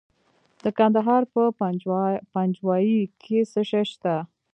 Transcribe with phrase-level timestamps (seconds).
[0.63, 1.41] د کندهار په
[2.33, 4.15] پنجوايي کې څه شی شته؟